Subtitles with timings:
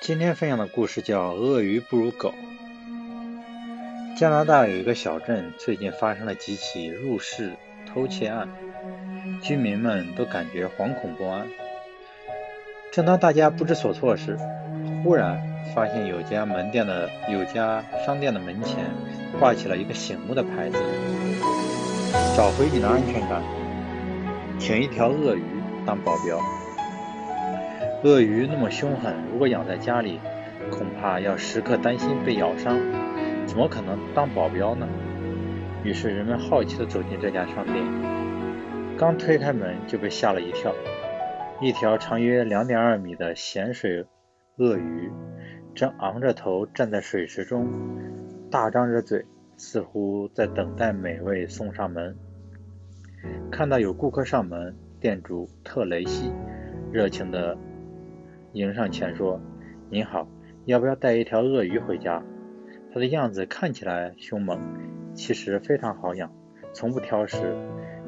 [0.00, 2.32] 今天分享的故事叫《鳄鱼不如狗》。
[4.18, 7.52] 加拿大有一个小镇，最近发生了几起入室
[7.86, 8.48] 偷窃案，
[9.42, 11.46] 居民们都感觉惶恐不安。
[12.90, 14.38] 正当大家不知所措时，
[15.04, 15.38] 忽然
[15.74, 18.86] 发现有家门店的有家商店的门前
[19.38, 20.78] 挂起了一个醒目的牌子
[22.34, 23.42] ：“找回你的安全感，
[24.58, 25.44] 请一条鳄鱼
[25.86, 26.40] 当保镖。”
[28.02, 30.18] 鳄鱼那么凶狠，如果养在家里，
[30.70, 32.78] 恐怕要时刻担心被咬伤，
[33.46, 34.88] 怎么可能当保镖呢？
[35.84, 37.84] 于是人们好奇地走进这家商店，
[38.96, 40.74] 刚推开门就被吓了一跳。
[41.60, 44.06] 一条长约两点二米的咸水
[44.56, 45.12] 鳄鱼，
[45.74, 47.68] 正昂着头站在水池中，
[48.50, 49.26] 大张着嘴，
[49.58, 52.16] 似乎在等待美味送上门。
[53.50, 56.32] 看到有顾客上门，店主特雷西
[56.90, 57.58] 热情地。
[58.52, 59.40] 迎上前说
[59.90, 60.26] ：“您好，
[60.64, 62.20] 要不要带一条鳄鱼回家？
[62.92, 64.58] 它的样子看起来凶猛，
[65.14, 66.32] 其实非常好养，
[66.72, 67.54] 从不挑食，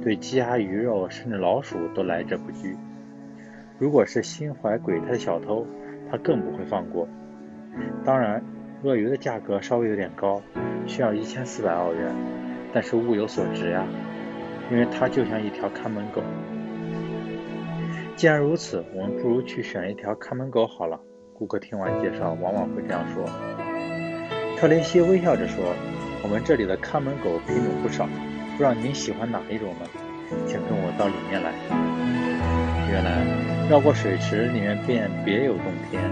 [0.00, 2.74] 对鸡鸭鱼肉甚至老鼠都来者不拒。
[3.78, 5.66] 如果是心怀鬼胎的小偷，
[6.10, 7.06] 他更不会放过。
[8.02, 8.42] 当然，
[8.82, 10.40] 鳄鱼的价格稍微有点高，
[10.86, 12.14] 需要一千四百澳元，
[12.72, 13.86] 但是物有所值呀，
[14.70, 16.22] 因为它就像一条看门狗。”
[18.20, 21.00] 既然如此，我们不如去选一条看门狗好了。
[21.32, 23.24] 顾客听完介绍，往往会这样说。
[24.58, 25.64] 特雷西微笑着说
[26.22, 29.88] ：“我们这里的看门狗品种不少，不知道您喜欢哪一种呢？
[30.46, 31.54] 请跟我到里面来。”
[32.92, 33.24] 原来，
[33.70, 36.02] 绕过水池，里面便别有洞天，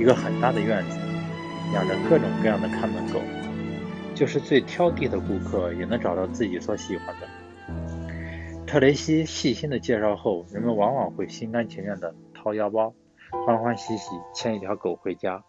[0.00, 0.98] 一个很大的院子，
[1.72, 3.20] 养着各种各样的看门狗，
[4.16, 7.28] 就是最挑剔的顾客也能找到自己所喜欢的。
[8.66, 12.92] 特雷西细心的介绍后，人们往往会心甘情愿的掏腰包，
[13.46, 15.42] 欢欢喜喜牵一条狗回家。